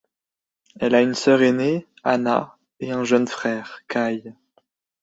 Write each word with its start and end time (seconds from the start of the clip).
Elle 0.79 0.95
a 0.95 1.03
une 1.03 1.13
sœur 1.13 1.43
ainée, 1.43 1.85
Anna, 2.03 2.57
et 2.79 2.91
un 2.91 3.03
jeune 3.03 3.27
frère, 3.27 3.81
Kai. 3.87 4.33